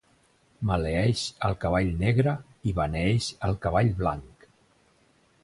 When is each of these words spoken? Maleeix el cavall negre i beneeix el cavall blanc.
Maleeix 0.69 1.25
el 1.49 1.57
cavall 1.65 1.91
negre 1.99 2.33
i 2.71 2.75
beneeix 2.81 3.29
el 3.49 3.55
cavall 3.67 3.93
blanc. 4.03 4.51